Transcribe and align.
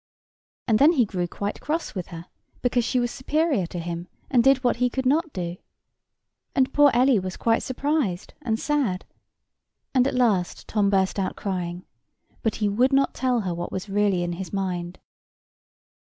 And 0.67 0.79
then 0.79 0.93
he 0.93 1.05
grew 1.05 1.27
quite 1.27 1.61
cross 1.61 1.93
with 1.93 2.07
her, 2.07 2.25
because 2.63 2.83
she 2.83 2.99
was 2.99 3.11
superior 3.11 3.67
to 3.67 3.77
him, 3.77 4.07
and 4.31 4.43
did 4.43 4.63
what 4.63 4.77
he 4.77 4.89
could 4.89 5.05
not 5.05 5.31
do. 5.31 5.57
And 6.55 6.73
poor 6.73 6.89
Ellie 6.91 7.19
was 7.19 7.37
quite 7.37 7.61
surprised 7.61 8.33
and 8.41 8.59
sad; 8.59 9.05
and 9.93 10.07
at 10.07 10.15
last 10.15 10.67
Tom 10.67 10.89
burst 10.89 11.19
out 11.19 11.35
crying; 11.35 11.85
but 12.41 12.55
he 12.55 12.67
would 12.67 12.91
not 12.93 13.13
tell 13.13 13.41
her 13.41 13.53
what 13.53 13.71
was 13.71 13.89
really 13.89 14.23
in 14.23 14.33
his 14.33 14.51
mind. 14.51 14.97